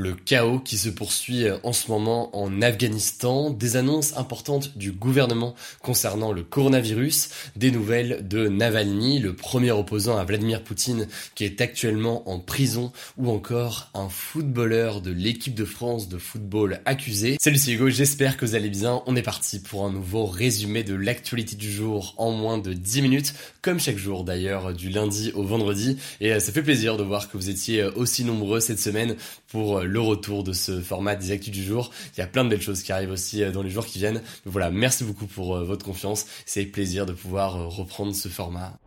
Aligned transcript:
Le 0.00 0.14
chaos 0.14 0.60
qui 0.60 0.78
se 0.78 0.90
poursuit 0.90 1.46
en 1.64 1.72
ce 1.72 1.90
moment 1.90 2.30
en 2.32 2.62
Afghanistan, 2.62 3.50
des 3.50 3.74
annonces 3.74 4.16
importantes 4.16 4.78
du 4.78 4.92
gouvernement 4.92 5.56
concernant 5.82 6.30
le 6.30 6.44
coronavirus, 6.44 7.30
des 7.56 7.72
nouvelles 7.72 8.28
de 8.28 8.46
Navalny, 8.46 9.18
le 9.18 9.34
premier 9.34 9.72
opposant 9.72 10.16
à 10.16 10.22
Vladimir 10.22 10.62
Poutine 10.62 11.08
qui 11.34 11.42
est 11.42 11.60
actuellement 11.60 12.30
en 12.30 12.38
prison, 12.38 12.92
ou 13.16 13.28
encore 13.28 13.90
un 13.92 14.08
footballeur 14.08 15.00
de 15.00 15.10
l'équipe 15.10 15.56
de 15.56 15.64
France 15.64 16.08
de 16.08 16.16
football 16.16 16.80
accusé. 16.84 17.36
Salut 17.40 17.58
c'est 17.58 17.72
Hugo, 17.72 17.90
j'espère 17.90 18.36
que 18.36 18.46
vous 18.46 18.54
allez 18.54 18.70
bien. 18.70 19.02
On 19.06 19.16
est 19.16 19.22
parti 19.22 19.58
pour 19.58 19.84
un 19.84 19.90
nouveau 19.90 20.26
résumé 20.26 20.84
de 20.84 20.94
l'actualité 20.94 21.56
du 21.56 21.72
jour 21.72 22.14
en 22.18 22.30
moins 22.30 22.58
de 22.58 22.72
10 22.72 23.02
minutes, 23.02 23.34
comme 23.62 23.80
chaque 23.80 23.98
jour 23.98 24.22
d'ailleurs, 24.22 24.72
du 24.74 24.90
lundi 24.90 25.32
au 25.34 25.42
vendredi. 25.42 25.98
Et 26.20 26.32
euh, 26.32 26.38
ça 26.38 26.52
fait 26.52 26.62
plaisir 26.62 26.96
de 26.96 27.02
voir 27.02 27.28
que 27.28 27.36
vous 27.36 27.50
étiez 27.50 27.82
euh, 27.82 27.90
aussi 27.96 28.22
nombreux 28.22 28.60
cette 28.60 28.78
semaine 28.78 29.16
pour 29.48 29.78
euh, 29.78 29.87
le 29.88 30.00
retour 30.00 30.44
de 30.44 30.52
ce 30.52 30.80
format 30.80 31.16
des 31.16 31.32
actus 31.32 31.52
du 31.52 31.64
jour. 31.64 31.90
Il 32.16 32.20
y 32.20 32.22
a 32.22 32.26
plein 32.26 32.44
de 32.44 32.50
belles 32.50 32.62
choses 32.62 32.82
qui 32.82 32.92
arrivent 32.92 33.10
aussi 33.10 33.42
euh, 33.42 33.50
dans 33.50 33.62
les 33.62 33.70
jours 33.70 33.86
qui 33.86 33.98
viennent. 33.98 34.22
Voilà, 34.44 34.70
merci 34.70 35.04
beaucoup 35.04 35.26
pour 35.26 35.56
euh, 35.56 35.64
votre 35.64 35.84
confiance. 35.84 36.26
C'est 36.46 36.64
plaisir 36.66 37.06
de 37.06 37.12
pouvoir 37.12 37.68
reprendre 37.68 38.14
ce 38.14 38.28
format. 38.28 38.78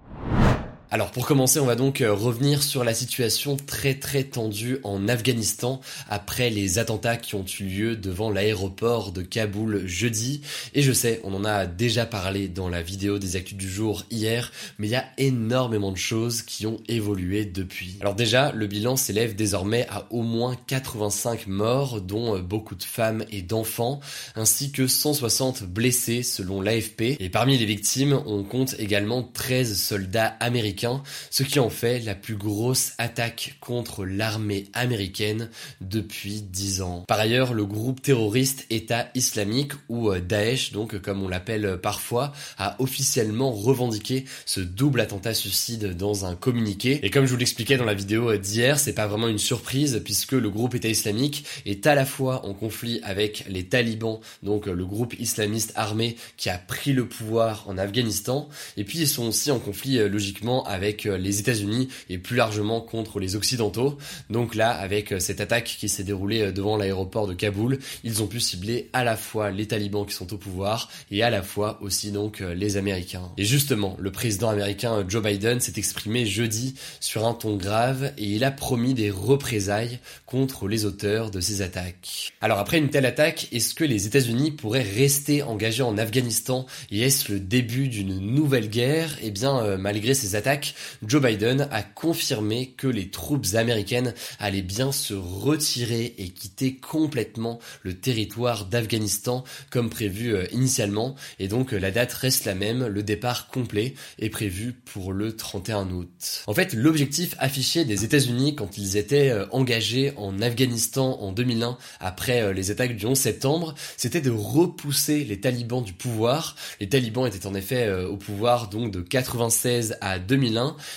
Alors 0.93 1.11
pour 1.11 1.25
commencer, 1.25 1.61
on 1.61 1.65
va 1.65 1.77
donc 1.77 2.01
euh, 2.01 2.13
revenir 2.13 2.61
sur 2.61 2.83
la 2.83 2.93
situation 2.93 3.55
très 3.55 3.93
très 3.93 4.25
tendue 4.25 4.79
en 4.83 5.07
Afghanistan 5.07 5.79
après 6.09 6.49
les 6.49 6.79
attentats 6.79 7.15
qui 7.15 7.35
ont 7.35 7.45
eu 7.61 7.63
lieu 7.63 7.95
devant 7.95 8.29
l'aéroport 8.29 9.13
de 9.13 9.21
Kaboul 9.21 9.87
jeudi. 9.87 10.41
Et 10.73 10.81
je 10.81 10.91
sais, 10.91 11.21
on 11.23 11.33
en 11.33 11.45
a 11.45 11.65
déjà 11.65 12.05
parlé 12.05 12.49
dans 12.49 12.67
la 12.67 12.81
vidéo 12.81 13.19
des 13.19 13.37
actus 13.37 13.55
du 13.55 13.69
jour 13.69 14.03
hier, 14.11 14.51
mais 14.79 14.87
il 14.87 14.89
y 14.89 14.97
a 14.97 15.05
énormément 15.17 15.93
de 15.93 15.97
choses 15.97 16.41
qui 16.41 16.67
ont 16.67 16.81
évolué 16.89 17.45
depuis. 17.45 17.95
Alors 18.01 18.15
déjà, 18.15 18.51
le 18.51 18.67
bilan 18.67 18.97
s'élève 18.97 19.33
désormais 19.33 19.87
à 19.89 20.07
au 20.09 20.23
moins 20.23 20.57
85 20.67 21.47
morts, 21.47 22.01
dont 22.01 22.35
euh, 22.35 22.41
beaucoup 22.41 22.75
de 22.75 22.83
femmes 22.83 23.23
et 23.31 23.41
d'enfants, 23.41 24.01
ainsi 24.35 24.73
que 24.73 24.87
160 24.87 25.63
blessés 25.63 26.21
selon 26.21 26.59
l'AFP. 26.59 27.15
Et 27.21 27.29
parmi 27.29 27.57
les 27.57 27.65
victimes, 27.65 28.21
on 28.25 28.43
compte 28.43 28.75
également 28.77 29.23
13 29.23 29.81
soldats 29.81 30.35
américains 30.41 30.80
ce 31.29 31.43
qui 31.43 31.59
en 31.59 31.69
fait 31.69 31.99
la 31.99 32.15
plus 32.15 32.35
grosse 32.35 32.93
attaque 32.97 33.57
contre 33.59 34.05
l'armée 34.05 34.65
américaine 34.73 35.49
depuis 35.79 36.41
10 36.41 36.81
ans. 36.81 37.03
Par 37.07 37.19
ailleurs, 37.19 37.53
le 37.53 37.65
groupe 37.65 38.01
terroriste 38.01 38.65
État 38.69 39.09
islamique 39.15 39.73
ou 39.89 40.11
euh, 40.11 40.19
Daesh, 40.19 40.71
donc 40.71 40.99
comme 41.01 41.23
on 41.23 41.27
l'appelle 41.27 41.79
parfois, 41.81 42.31
a 42.57 42.75
officiellement 42.79 43.51
revendiqué 43.51 44.25
ce 44.45 44.59
double 44.59 45.01
attentat 45.01 45.33
suicide 45.33 45.95
dans 45.95 46.25
un 46.25 46.35
communiqué. 46.35 46.99
Et 47.03 47.09
comme 47.09 47.25
je 47.25 47.31
vous 47.31 47.37
l'expliquais 47.37 47.77
dans 47.77 47.85
la 47.85 47.93
vidéo 47.93 48.35
d'hier, 48.37 48.79
c'est 48.79 48.93
pas 48.93 49.07
vraiment 49.07 49.27
une 49.27 49.37
surprise 49.37 50.01
puisque 50.03 50.33
le 50.33 50.49
groupe 50.49 50.75
État 50.75 50.89
islamique 50.89 51.45
est 51.65 51.85
à 51.87 51.95
la 51.95 52.05
fois 52.05 52.45
en 52.45 52.53
conflit 52.53 52.99
avec 53.03 53.45
les 53.47 53.65
talibans, 53.65 54.19
donc 54.43 54.65
le 54.65 54.85
groupe 54.85 55.15
islamiste 55.19 55.73
armé 55.75 56.15
qui 56.37 56.49
a 56.49 56.57
pris 56.57 56.93
le 56.93 57.07
pouvoir 57.07 57.65
en 57.67 57.77
Afghanistan, 57.77 58.49
et 58.77 58.83
puis 58.83 58.99
ils 58.99 59.07
sont 59.07 59.27
aussi 59.27 59.51
en 59.51 59.59
conflit 59.59 59.97
euh, 59.97 60.07
logiquement 60.07 60.65
avec 60.71 61.05
euh, 61.05 61.17
les 61.17 61.39
États-Unis 61.39 61.89
et 62.09 62.17
plus 62.17 62.35
largement 62.35 62.81
contre 62.81 63.19
les 63.19 63.35
Occidentaux. 63.35 63.97
Donc 64.29 64.55
là, 64.55 64.71
avec 64.71 65.11
euh, 65.11 65.19
cette 65.19 65.41
attaque 65.41 65.75
qui 65.79 65.89
s'est 65.89 66.03
déroulée 66.03 66.41
euh, 66.41 66.51
devant 66.51 66.77
l'aéroport 66.77 67.27
de 67.27 67.33
Kaboul, 67.33 67.79
ils 68.03 68.23
ont 68.23 68.27
pu 68.27 68.39
cibler 68.39 68.89
à 68.93 69.03
la 69.03 69.17
fois 69.17 69.51
les 69.51 69.67
talibans 69.67 70.05
qui 70.05 70.13
sont 70.13 70.33
au 70.33 70.37
pouvoir 70.37 70.89
et 71.11 71.23
à 71.23 71.29
la 71.29 71.43
fois 71.43 71.77
aussi 71.81 72.11
donc 72.11 72.39
les 72.39 72.77
Américains. 72.77 73.29
Et 73.37 73.45
justement, 73.45 73.95
le 73.99 74.11
président 74.11 74.49
américain 74.49 75.05
Joe 75.07 75.23
Biden 75.23 75.59
s'est 75.59 75.73
exprimé 75.77 76.25
jeudi 76.25 76.75
sur 76.99 77.27
un 77.27 77.33
ton 77.33 77.57
grave 77.57 78.13
et 78.17 78.25
il 78.25 78.43
a 78.43 78.51
promis 78.51 78.93
des 78.93 79.09
représailles 79.09 79.99
contre 80.25 80.67
les 80.67 80.85
auteurs 80.85 81.31
de 81.31 81.39
ces 81.39 81.61
attaques. 81.61 82.33
Alors 82.41 82.59
après 82.59 82.77
une 82.77 82.89
telle 82.89 83.05
attaque, 83.05 83.47
est-ce 83.51 83.75
que 83.75 83.83
les 83.83 84.07
États-Unis 84.07 84.51
pourraient 84.51 84.81
rester 84.81 85.43
engagés 85.43 85.83
en 85.83 85.97
Afghanistan 85.97 86.65
et 86.89 87.01
est-ce 87.01 87.31
le 87.31 87.39
début 87.39 87.87
d'une 87.87 88.19
nouvelle 88.19 88.69
guerre? 88.69 89.17
Eh 89.21 89.31
bien, 89.31 89.77
malgré 89.77 90.13
ces 90.13 90.35
attaques, 90.35 90.60
Joe 91.05 91.21
Biden 91.21 91.67
a 91.71 91.83
confirmé 91.83 92.73
que 92.77 92.87
les 92.87 93.09
troupes 93.09 93.47
américaines 93.53 94.13
allaient 94.39 94.61
bien 94.61 94.91
se 94.91 95.13
retirer 95.13 96.15
et 96.17 96.29
quitter 96.29 96.75
complètement 96.75 97.59
le 97.83 97.93
territoire 97.93 98.65
d'Afghanistan 98.65 99.43
comme 99.69 99.89
prévu 99.89 100.33
euh, 100.33 100.45
initialement. 100.51 101.15
Et 101.39 101.47
donc 101.47 101.73
euh, 101.73 101.79
la 101.79 101.91
date 101.91 102.13
reste 102.13 102.45
la 102.45 102.55
même, 102.55 102.85
le 102.85 103.03
départ 103.03 103.47
complet 103.47 103.93
est 104.19 104.29
prévu 104.29 104.73
pour 104.73 105.13
le 105.13 105.35
31 105.35 105.89
août. 105.91 106.43
En 106.47 106.53
fait, 106.53 106.73
l'objectif 106.73 107.35
affiché 107.39 107.85
des 107.85 108.03
États-Unis 108.03 108.55
quand 108.55 108.77
ils 108.77 108.97
étaient 108.97 109.29
euh, 109.29 109.45
engagés 109.51 110.13
en 110.17 110.41
Afghanistan 110.41 111.19
en 111.19 111.31
2001 111.31 111.77
après 111.99 112.53
les 112.53 112.71
attaques 112.71 112.95
du 112.95 113.05
11 113.05 113.17
septembre, 113.17 113.75
c'était 113.97 114.21
de 114.21 114.31
repousser 114.31 115.23
les 115.23 115.39
talibans 115.39 115.83
du 115.83 115.93
pouvoir. 115.93 116.55
Les 116.79 116.89
talibans 116.89 117.25
étaient 117.25 117.45
en 117.45 117.55
effet 117.55 117.91
au 117.91 118.17
pouvoir 118.17 118.69
donc 118.69 118.91
de 118.91 119.01
96 119.01 119.97
à 120.01 120.19
2000 120.19 120.50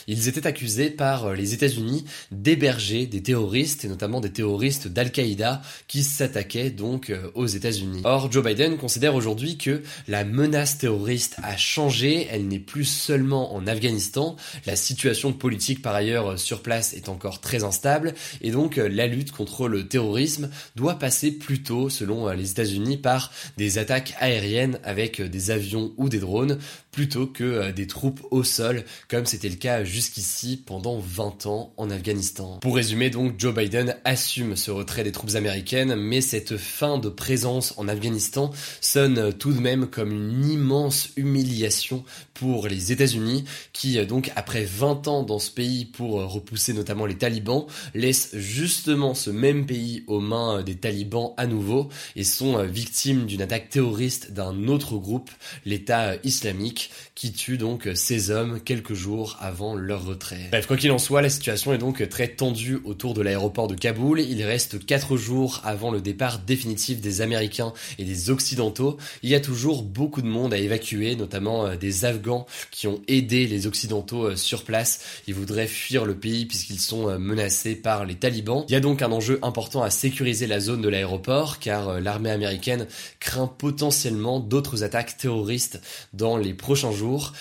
ils 0.06 0.28
étaient 0.28 0.46
accusés 0.46 0.90
par 0.90 1.26
euh, 1.26 1.34
les 1.34 1.54
États-Unis 1.54 2.04
d'héberger 2.30 3.06
des 3.06 3.22
terroristes 3.22 3.84
et 3.84 3.88
notamment 3.88 4.20
des 4.20 4.30
terroristes 4.30 4.88
d'Al-Qaïda 4.88 5.62
qui 5.88 6.02
s'attaquaient 6.02 6.70
donc 6.70 7.10
euh, 7.10 7.30
aux 7.34 7.46
États-Unis. 7.46 8.02
Or, 8.04 8.30
Joe 8.30 8.44
Biden 8.44 8.76
considère 8.76 9.14
aujourd'hui 9.14 9.56
que 9.56 9.82
la 10.08 10.24
menace 10.24 10.78
terroriste 10.78 11.36
a 11.42 11.56
changé, 11.56 12.26
elle 12.30 12.48
n'est 12.48 12.58
plus 12.58 12.84
seulement 12.84 13.54
en 13.54 13.66
Afghanistan, 13.66 14.36
la 14.66 14.76
situation 14.76 15.32
politique 15.32 15.82
par 15.82 15.94
ailleurs 15.94 16.32
euh, 16.32 16.36
sur 16.36 16.62
place 16.62 16.94
est 16.94 17.08
encore 17.08 17.40
très 17.40 17.64
instable. 17.64 18.14
Et 18.40 18.50
donc 18.50 18.76
la 18.76 19.06
lutte 19.06 19.32
contre 19.32 19.68
le 19.68 19.86
terrorisme 19.88 20.50
doit 20.76 20.98
passer 20.98 21.30
plutôt, 21.32 21.88
selon 21.88 22.28
les 22.30 22.50
États-Unis, 22.50 22.96
par 22.96 23.32
des 23.56 23.78
attaques 23.78 24.14
aériennes 24.18 24.78
avec 24.84 25.20
des 25.20 25.50
avions 25.50 25.92
ou 25.96 26.08
des 26.08 26.18
drones 26.18 26.58
plutôt 26.94 27.26
que 27.26 27.72
des 27.72 27.88
troupes 27.88 28.24
au 28.30 28.44
sol 28.44 28.84
comme 29.08 29.26
c'était 29.26 29.48
le 29.48 29.56
cas 29.56 29.82
jusqu'ici 29.82 30.62
pendant 30.64 31.00
20 31.00 31.46
ans 31.46 31.72
en 31.76 31.90
Afghanistan. 31.90 32.58
Pour 32.60 32.76
résumer 32.76 33.10
donc, 33.10 33.34
Joe 33.36 33.52
Biden 33.52 33.96
assume 34.04 34.54
ce 34.54 34.70
retrait 34.70 35.02
des 35.02 35.10
troupes 35.10 35.34
américaines, 35.34 35.96
mais 35.96 36.20
cette 36.20 36.56
fin 36.56 36.98
de 36.98 37.08
présence 37.08 37.74
en 37.78 37.88
Afghanistan 37.88 38.52
sonne 38.80 39.32
tout 39.32 39.52
de 39.52 39.58
même 39.58 39.88
comme 39.88 40.12
une 40.12 40.48
immense 40.48 41.08
humiliation 41.16 42.04
pour 42.32 42.68
les 42.68 42.92
États-Unis, 42.92 43.44
qui 43.72 44.04
donc 44.06 44.30
après 44.36 44.64
20 44.64 45.08
ans 45.08 45.22
dans 45.24 45.38
ce 45.40 45.50
pays 45.50 45.86
pour 45.86 46.22
repousser 46.32 46.72
notamment 46.74 47.06
les 47.06 47.18
talibans, 47.18 47.66
laissent 47.94 48.36
justement 48.36 49.14
ce 49.14 49.30
même 49.30 49.66
pays 49.66 50.04
aux 50.06 50.20
mains 50.20 50.62
des 50.62 50.76
talibans 50.76 51.32
à 51.36 51.46
nouveau 51.46 51.88
et 52.14 52.22
sont 52.22 52.62
victimes 52.64 53.26
d'une 53.26 53.42
attaque 53.42 53.68
terroriste 53.68 54.32
d'un 54.32 54.68
autre 54.68 54.96
groupe, 54.96 55.30
l'État 55.64 56.14
islamique, 56.22 56.83
qui 57.14 57.32
tue 57.32 57.58
donc 57.58 57.88
ces 57.94 58.30
hommes 58.30 58.60
quelques 58.60 58.94
jours 58.94 59.36
avant 59.40 59.74
leur 59.74 60.04
retrait. 60.04 60.48
Bref, 60.50 60.66
quoi 60.66 60.76
qu'il 60.76 60.90
en 60.92 60.98
soit, 60.98 61.22
la 61.22 61.30
situation 61.30 61.72
est 61.72 61.78
donc 61.78 62.08
très 62.08 62.28
tendue 62.28 62.80
autour 62.84 63.14
de 63.14 63.22
l'aéroport 63.22 63.68
de 63.68 63.74
Kaboul. 63.74 64.20
Il 64.20 64.42
reste 64.42 64.84
4 64.84 65.16
jours 65.16 65.60
avant 65.64 65.90
le 65.90 66.00
départ 66.00 66.38
définitif 66.38 67.00
des 67.00 67.20
Américains 67.20 67.72
et 67.98 68.04
des 68.04 68.30
Occidentaux. 68.30 68.96
Il 69.22 69.30
y 69.30 69.34
a 69.34 69.40
toujours 69.40 69.82
beaucoup 69.82 70.22
de 70.22 70.26
monde 70.26 70.52
à 70.52 70.58
évacuer, 70.58 71.16
notamment 71.16 71.66
euh, 71.66 71.76
des 71.76 72.04
Afghans 72.04 72.46
qui 72.70 72.86
ont 72.86 73.00
aidé 73.08 73.46
les 73.46 73.66
Occidentaux 73.66 74.24
euh, 74.24 74.36
sur 74.36 74.64
place. 74.64 75.00
Ils 75.26 75.34
voudraient 75.34 75.66
fuir 75.66 76.04
le 76.04 76.14
pays 76.14 76.46
puisqu'ils 76.46 76.80
sont 76.80 77.08
euh, 77.08 77.18
menacés 77.18 77.74
par 77.74 78.04
les 78.04 78.14
talibans. 78.14 78.64
Il 78.68 78.72
y 78.72 78.76
a 78.76 78.80
donc 78.80 79.02
un 79.02 79.12
enjeu 79.12 79.38
important 79.42 79.82
à 79.82 79.90
sécuriser 79.90 80.46
la 80.46 80.60
zone 80.60 80.82
de 80.82 80.88
l'aéroport 80.88 81.58
car 81.58 82.00
l'armée 82.00 82.30
américaine 82.30 82.86
craint 83.20 83.46
potentiellement 83.46 84.40
d'autres 84.40 84.82
attaques 84.82 85.16
terroristes 85.16 85.80
dans 86.12 86.36
les 86.36 86.54
prochains 86.54 86.73
jours. 86.74 87.32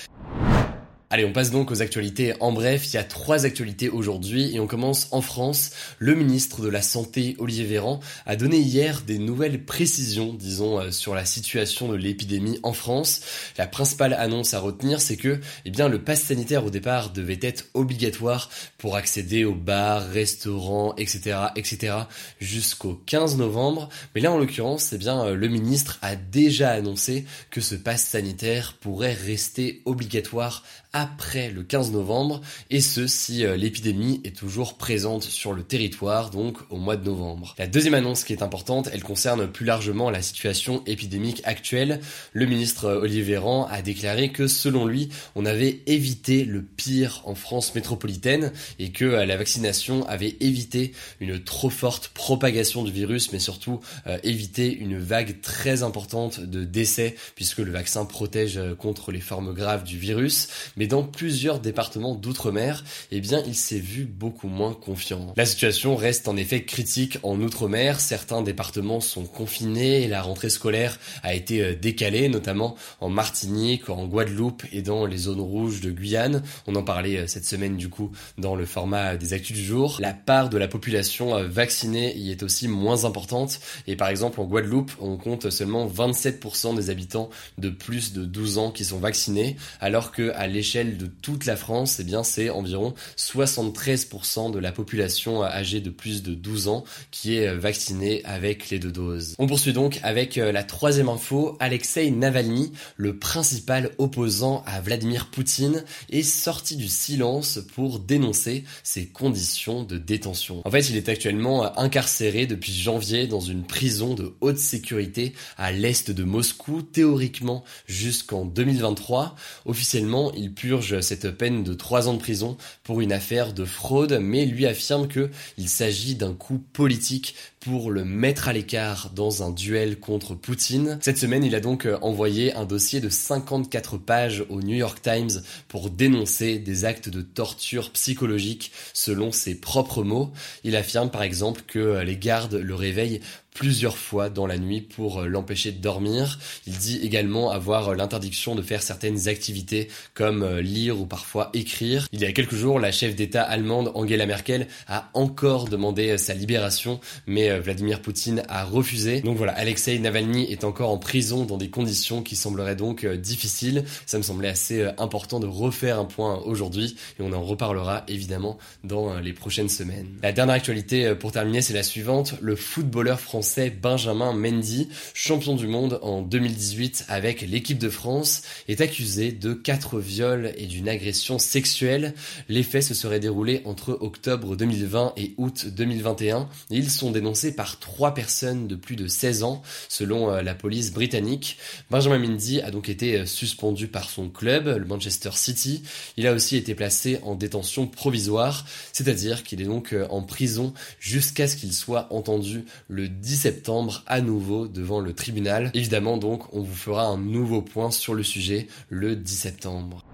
Allez, 1.13 1.25
on 1.25 1.31
passe 1.31 1.51
donc 1.51 1.69
aux 1.69 1.83
actualités 1.83 2.33
en 2.39 2.51
bref. 2.51 2.88
Il 2.88 2.95
y 2.95 2.98
a 2.98 3.04
trois 3.04 3.45
actualités 3.45 3.88
aujourd'hui 3.88 4.56
et 4.56 4.60
on 4.60 4.65
commence 4.65 5.10
en 5.12 5.21
France. 5.21 5.69
Le 6.00 6.15
ministre 6.15 6.63
de 6.63 6.69
la 6.69 6.81
Santé, 6.81 7.36
Olivier 7.38 7.65
Véran, 7.65 8.00
a 8.25 8.36
donné 8.36 8.57
hier 8.57 9.04
des 9.06 9.19
nouvelles 9.19 9.63
précisions, 9.63 10.33
disons, 10.33 10.80
euh, 10.80 10.89
sur 10.89 11.13
la 11.13 11.25
situation 11.25 11.88
de 11.88 11.95
l'épidémie 11.95 12.57
en 12.63 12.74
France. 12.74 13.21
La 13.60 13.68
principale 13.68 14.15
annonce 14.15 14.56
à 14.56 14.60
retenir, 14.60 15.01
c'est 15.01 15.15
que, 15.15 15.39
eh 15.65 15.69
bien, 15.69 15.88
le 15.88 16.01
pass 16.01 16.19
sanitaire 16.19 16.65
au 16.65 16.71
départ 16.71 17.12
devait 17.12 17.38
être 17.44 17.65
obligatoire 17.75 18.50
pour 18.80 18.95
accéder 18.95 19.45
aux 19.45 19.54
bars, 19.54 20.10
restaurants, 20.10 20.95
etc., 20.95 21.38
etc., 21.56 21.94
jusqu'au 22.42 23.00
15 23.06 23.38
novembre. 23.38 23.88
Mais 24.15 24.21
là, 24.21 24.31
en 24.31 24.39
l'occurrence, 24.39 24.94
eh 24.94 24.98
bien, 24.98 25.25
euh, 25.25 25.36
le 25.36 25.48
ministre 25.48 26.00
a 26.01 26.15
déjà 26.15 26.71
annoncé 26.71 27.25
que 27.51 27.62
ce 27.62 27.75
pass 27.75 28.01
sanitaire 28.04 28.74
pourrait 28.81 29.13
rester 29.13 29.83
obligatoire 29.86 30.63
après 30.94 31.50
le 31.50 31.63
15 31.63 31.92
novembre, 31.92 32.40
et 32.69 32.80
ce 32.80 33.07
si 33.07 33.44
euh, 33.44 33.57
l'épidémie 33.57 34.22
est 34.24 34.36
toujours 34.36 34.78
présente 34.78 35.24
sur 35.24 35.51
le 35.51 35.63
territoire, 35.63 36.30
donc 36.30 36.60
au 36.69 36.78
mois 36.78 36.95
de 36.95 37.04
novembre. 37.04 37.56
La 37.57 37.66
deuxième 37.66 37.95
annonce 37.95 38.24
qui 38.24 38.31
est 38.31 38.44
importante, 38.44 38.90
elle 38.94 39.01
concerne 39.01 39.48
plus 39.48 39.66
largement 39.66 40.12
la 40.12 40.22
situation 40.22 40.84
épidémique 40.86 41.42
actuelle. 41.45 42.00
Le 42.31 42.45
ministre 42.45 42.86
euh, 42.86 43.01
Olivier 43.01 43.24
Véran 43.24 43.66
a 43.66 43.81
déclaré 43.81 44.31
que 44.31 44.45
selon 44.45 44.86
lui, 44.86 45.10
on 45.34 45.48
avait 45.48 45.81
évité 45.88 46.45
le 46.45 46.62
pire 46.62 47.24
en 47.25 47.34
France 47.34 47.74
métropolitaine 47.74 48.51
et 48.78 48.92
que 48.92 49.06
euh, 49.06 49.25
la 49.25 49.36
vaccination 49.36 50.07
avait 50.07 50.38
évité 50.42 50.94
une 51.19 51.44
trop 51.44 51.72
forte 51.72 52.10
propagation 52.10 52.84
du 52.84 52.92
virus, 52.92 53.31
mais 53.34 53.39
surtout 53.39 53.80
évité 54.24 54.72
une 54.74 54.98
vague 54.98 55.42
très 55.42 55.81
importante 55.81 56.39
de 56.39 56.63
décès, 56.63 57.16
puisque 57.36 57.60
le 57.60 57.72
vaccin 57.72 58.06
protège 58.06 58.60
contre 58.78 59.12
les 59.12 59.22
formes 59.22 59.54
graves 59.54 59.84
du 59.84 59.98
virus. 59.98 60.50
Dans 60.88 61.03
plusieurs 61.03 61.59
départements 61.59 62.15
d'outre-mer, 62.15 62.83
eh 63.12 63.21
bien, 63.21 63.41
il 63.45 63.56
s'est 63.56 63.80
vu 63.80 64.06
beaucoup 64.06 64.47
moins 64.47 64.74
confiant. 64.74 65.33
La 65.38 65.45
situation 65.45 65.95
reste 65.95 66.27
en 66.27 66.38
effet 66.38 66.63
critique 66.63 67.18
en 67.24 67.39
outre-mer. 67.41 68.00
Certains 68.00 68.41
départements 68.41 69.00
sont 69.00 69.25
confinés 69.25 70.03
et 70.03 70.07
la 70.07 70.21
rentrée 70.21 70.50
scolaire 70.50 71.00
a 71.21 71.33
été 71.33 71.62
euh, 71.62 71.75
décalée, 71.75 72.30
notamment 72.30 72.75
en 73.00 73.09
Martinique, 73.09 73.89
en 73.89 74.06
Guadeloupe 74.06 74.63
et 74.71 74.81
dans 74.81 75.06
les 75.06 75.18
zones 75.18 75.41
rouges 75.41 75.81
de 75.81 75.91
Guyane. 75.91 76.44
On 76.68 76.75
en 76.75 76.83
parlait 76.83 77.18
euh, 77.18 77.27
cette 77.27 77.45
semaine 77.45 77.77
du 77.77 77.89
coup 77.89 78.12
dans 78.38 78.56
le 78.56 78.65
format 78.65 79.15
des 79.15 79.33
actus 79.33 79.56
du 79.56 79.63
jour. 79.63 79.97
La 80.00 80.13
part 80.13 80.50
de 80.50 80.57
la 80.57 80.68
population 80.68 81.36
euh, 81.36 81.47
vaccinée 81.47 82.15
y 82.18 82.31
est 82.31 82.44
aussi 82.44 82.68
moins 82.68 83.06
importante 83.06 83.59
et 83.88 83.95
par 83.95 84.09
exemple 84.09 84.39
en 84.39 84.45
Guadeloupe, 84.45 84.91
on 85.00 85.18
compte 85.18 85.50
seulement 85.50 85.88
27% 85.88 86.75
des 86.75 86.89
habitants 86.89 87.29
de 87.57 87.69
plus 87.69 88.13
de 88.13 88.25
12 88.25 88.57
ans 88.57 88.71
qui 88.71 88.86
sont 88.86 89.00
vaccinés 89.00 89.56
alors 89.79 90.12
que 90.12 90.31
à 90.36 90.47
l'échelle 90.47 90.73
de 90.74 91.06
toute 91.06 91.46
la 91.46 91.56
France, 91.56 91.98
eh 92.00 92.04
bien, 92.04 92.24
c'est 92.24 92.50
environ 92.50 92.96
73% 93.18 94.52
de 94.52 94.60
la 94.60 94.72
population 94.72 95.44
âgée 95.44 95.81
de 95.81 95.90
plus 95.90 96.24
de 96.24 96.34
12 96.34 96.68
ans 96.68 96.84
qui 97.12 97.36
est 97.36 97.54
vaccinée 97.54 98.22
avec 98.25 98.70
les 98.70 98.80
deux 98.80 98.92
doses. 98.92 99.36
On 99.38 99.48
poursuit 99.48 99.74
donc 99.74 100.00
avec 100.04 100.38
euh, 100.38 100.52
la 100.52 100.64
troisième 100.64 101.10
info. 101.10 101.58
Alexei 101.60 102.10
Navalny, 102.10 102.72
le 102.98 103.18
principal 103.18 103.92
opposant 104.00 104.64
à 104.66 104.81
Vladimir 104.81 105.28
Poutine, 105.28 105.84
est 106.10 106.24
sorti 106.24 106.75
du 106.75 106.88
silence 106.88 107.60
pour 107.75 108.00
dénoncer 108.00 108.64
ses 108.84 109.06
conditions 109.06 109.84
de 109.84 109.98
détention. 109.98 110.62
En 110.66 110.72
fait, 110.72 110.90
il 110.90 110.98
est 110.98 111.10
actuellement 111.10 111.78
incarcéré 111.78 112.48
depuis 112.48 112.74
janvier 112.74 113.28
dans 113.28 113.40
une 113.40 113.64
prison 113.64 114.16
de 114.16 114.34
haute 114.42 114.58
sécurité 114.58 115.34
à 115.58 115.72
l'est 115.72 116.10
de 116.10 116.24
Moscou, 116.24 116.81
théoriquement 116.81 117.64
jusqu'en 117.86 118.46
2023. 118.46 119.36
Officiellement, 119.66 120.31
il 120.34 120.54
purge 120.63 121.01
cette 121.01 121.30
peine 121.31 121.62
de 121.62 121.74
3 121.74 122.07
ans 122.07 122.13
de 122.13 122.19
prison 122.19 122.56
pour 122.86 123.01
une 123.01 123.12
affaire 123.12 123.51
de 123.51 123.65
fraude, 123.65 124.19
mais 124.21 124.45
lui 124.45 124.65
affirme 124.65 125.10
que 125.10 125.30
il 125.57 125.68
s'agit 125.68 126.15
d'un 126.15 126.33
coup 126.33 126.57
politique 126.71 127.36
pour 127.63 127.92
le 127.92 128.04
mettre 128.04 128.50
à 128.50 128.54
l'écart 128.54 129.10
dans 129.15 129.42
un 129.42 129.50
duel 129.50 129.98
contre 129.98 130.36
Poutine. 130.36 131.00
Cette 131.01 131.18
semaine, 131.18 131.45
il 131.45 131.56
a 131.56 131.62
donc 131.62 131.86
euh, 131.86 131.98
envoyé 132.01 132.54
un 132.56 132.65
dossier 132.65 133.00
de 133.00 133.07
54 133.07 133.98
pages 133.98 134.44
au 134.50 134.62
New 134.62 134.75
York 134.75 135.01
Times 135.01 135.42
pour 135.69 135.89
dénoncer 135.89 136.60
des 136.60 136.83
actes 136.83 137.07
de 137.07 137.21
torture 137.21 137.92
psychologique 137.92 138.74
selon 138.94 139.31
ses 139.31 139.56
propres 139.56 140.04
mots. 140.04 140.33
Il 140.65 140.75
affirme 140.75 141.10
par 141.10 141.24
exemple 141.24 141.62
que 141.65 141.80
euh, 141.80 142.04
les 142.04 142.18
gardes 142.18 142.56
le 142.56 142.75
réveillent 142.75 143.21
plusieurs 143.54 143.98
fois 143.98 144.30
dans 144.30 144.48
la 144.48 144.57
nuit 144.57 144.81
pour 144.81 145.21
euh, 145.21 145.27
l'empêcher 145.27 145.71
de 145.71 145.80
dormir. 145.80 146.39
Il 146.68 146.77
dit 146.77 147.00
également 147.01 147.51
avoir 147.51 147.95
l'interdiction 147.95 148.56
de 148.56 148.62
faire 148.62 148.81
certaines 148.81 149.30
activités 149.30 149.88
comme 150.13 150.57
lire 150.57 151.00
ou 151.00 151.06
parfois 151.06 151.50
écrire. 151.54 152.07
Il 152.12 152.19
y 152.19 152.25
a 152.25 152.33
quelques 152.33 152.56
jours, 152.56 152.80
la 152.80 152.92
chef 152.92 153.15
d'État 153.15 153.44
allemande 153.44 153.92
Angela 153.95 154.25
Merkel 154.25 154.68
a 154.88 155.10
encore 155.13 155.69
demandé 155.69 156.18
sa 156.18 156.33
libération, 156.33 157.00
mais 157.27 157.52
Vladimir 157.59 158.01
Poutine 158.01 158.44
a 158.50 158.63
refusé. 158.63 159.21
Donc 159.21 159.38
voilà, 159.38 159.53
Alexei 159.53 159.97
Navalny 160.00 160.51
est 160.51 160.63
encore 160.63 160.89
en 160.89 160.97
prison 160.97 161.45
dans 161.45 161.57
des 161.57 161.69
conditions 161.69 162.21
qui 162.21 162.35
sembleraient 162.35 162.75
donc 162.75 163.05
difficiles. 163.05 163.83
Ça 164.05 164.17
me 164.17 164.23
semblait 164.23 164.50
assez 164.50 164.88
important 164.97 165.39
de 165.39 165.47
refaire 165.47 166.00
un 166.00 166.05
point 166.05 166.39
aujourd'hui 166.45 166.95
et 167.19 167.23
on 167.23 167.33
en 167.33 167.44
reparlera 167.44 168.03
évidemment 168.07 168.57
dans 168.83 169.19
les 169.19 169.33
prochaines 169.33 169.69
semaines. 169.69 170.07
La 170.21 170.31
dernière 170.31 170.55
actualité 170.55 171.15
pour 171.15 171.31
terminer, 171.31 171.61
c'est 171.61 171.73
la 171.73 171.83
suivante. 171.83 172.35
Le 172.41 172.55
footballeur 172.55 173.19
français 173.19 173.69
Benjamin 173.69 174.33
Mendy, 174.33 174.89
champion 175.13 175.55
du 175.55 175.67
monde 175.67 176.00
en 176.01 176.21
2018 176.21 177.05
avec 177.09 177.41
l'équipe 177.41 177.77
de 177.77 177.89
France, 177.89 178.44
est 178.67 178.81
accusé 178.81 179.31
de 179.31 179.53
quatre 179.53 180.00
viols 180.00 180.53
et 180.57 180.65
d'une 180.65 180.89
agression 180.89 181.39
sexuelle. 181.39 182.13
Les 182.50 182.63
faits 182.63 182.83
se 182.83 182.94
seraient 182.94 183.19
déroulés 183.19 183.61
entre 183.65 183.97
octobre 184.01 184.55
2020 184.55 185.13
et 185.17 185.33
août 185.38 185.67
2021 185.67 186.50
et 186.71 186.77
ils 186.77 186.89
sont 186.89 187.11
dénoncés 187.11 187.43
par 187.51 187.80
trois 187.80 188.13
personnes 188.13 188.68
de 188.68 188.75
plus 188.75 188.95
de 188.95 189.07
16 189.07 189.44
ans 189.44 189.62
selon 189.90 190.31
euh, 190.31 190.42
la 190.42 190.56
police 190.56 190.92
britannique. 190.92 191.57
Benjamin 191.90 192.19
Mendy 192.19 192.62
a 192.62 192.72
donc 192.72 192.90
été 192.90 193.19
euh, 193.19 193.25
suspendu 193.25 193.88
par 193.88 194.10
son 194.10 194.30
club, 194.30 194.68
le 194.68 194.86
Manchester 194.86 195.31
City. 195.34 195.84
Il 196.18 196.28
a 196.28 196.34
aussi 196.34 196.57
été 196.57 196.75
placé 196.75 197.19
en 197.24 197.36
détention 197.36 197.88
provisoire, 197.88 198.66
c'est-à-dire 198.92 199.44
qu'il 199.44 199.62
est 199.62 199.66
donc 199.66 199.94
euh, 199.94 200.07
en 200.10 200.22
prison 200.22 200.74
jusqu'à 201.00 201.48
ce 201.48 201.56
qu'il 201.56 201.74
soit 201.74 202.07
entendu 202.12 202.66
le 202.88 203.10
10 203.10 203.36
septembre 203.36 204.04
à 204.07 204.22
nouveau 204.22 204.68
devant 204.68 205.00
le 205.00 205.13
tribunal. 205.13 205.72
Évidemment 205.74 206.18
donc 206.18 206.54
on 206.54 206.62
vous 206.62 206.75
fera 206.75 207.06
un 207.06 207.18
nouveau 207.18 207.62
point 207.62 207.92
sur 207.92 208.13
le 208.13 208.24
sujet 208.24 208.68
le 208.89 209.16
10 209.16 209.36
septembre. 209.36 210.06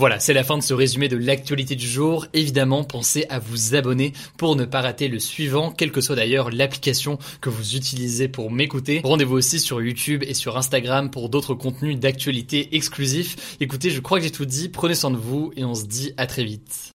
Voilà, 0.00 0.18
c'est 0.18 0.32
la 0.32 0.44
fin 0.44 0.56
de 0.56 0.62
ce 0.62 0.72
résumé 0.72 1.08
de 1.08 1.18
l'actualité 1.18 1.76
du 1.76 1.86
jour. 1.86 2.26
Évidemment, 2.32 2.84
pensez 2.84 3.26
à 3.28 3.38
vous 3.38 3.74
abonner 3.74 4.14
pour 4.38 4.56
ne 4.56 4.64
pas 4.64 4.80
rater 4.80 5.08
le 5.08 5.18
suivant, 5.18 5.72
quelle 5.72 5.92
que 5.92 6.00
soit 6.00 6.16
d'ailleurs 6.16 6.48
l'application 6.48 7.18
que 7.42 7.50
vous 7.50 7.76
utilisez 7.76 8.26
pour 8.26 8.50
m'écouter. 8.50 9.02
Rendez-vous 9.04 9.36
aussi 9.36 9.60
sur 9.60 9.82
YouTube 9.82 10.24
et 10.26 10.32
sur 10.32 10.56
Instagram 10.56 11.10
pour 11.10 11.28
d'autres 11.28 11.52
contenus 11.52 11.98
d'actualité 11.98 12.74
exclusifs. 12.74 13.58
Écoutez, 13.60 13.90
je 13.90 14.00
crois 14.00 14.16
que 14.16 14.24
j'ai 14.24 14.30
tout 14.30 14.46
dit. 14.46 14.70
Prenez 14.70 14.94
soin 14.94 15.10
de 15.10 15.18
vous 15.18 15.52
et 15.54 15.66
on 15.66 15.74
se 15.74 15.84
dit 15.84 16.14
à 16.16 16.26
très 16.26 16.44
vite. 16.44 16.92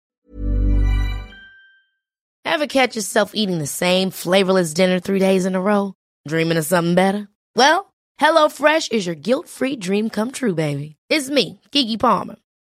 Ever 2.44 2.66
catch 2.66 2.96
yourself 2.96 3.30
eating 3.34 3.62
the 3.62 3.68
same 3.68 4.10
flavorless 4.10 4.74
dinner 4.74 4.98
three 4.98 5.20
days 5.20 5.46
in 5.46 5.54
a 5.54 5.60
row? 5.60 5.92
Dreaming 6.26 6.58
of 6.58 6.64
something 6.64 6.96
better? 6.96 7.28
Well, 7.54 7.92
HelloFresh 8.20 8.90
is 8.90 9.06
your 9.06 9.14
guilt-free 9.14 9.76
dream 9.76 10.10
come 10.10 10.32
true, 10.32 10.56
baby. 10.56 10.96
It's 11.08 11.30
me, 11.30 11.60
Kiki 11.70 11.96
Palmer. 11.96 12.34